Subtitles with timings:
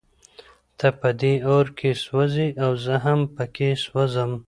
[0.77, 4.31] ته په دې اور کې سوزې او زه هم پکې سوزم.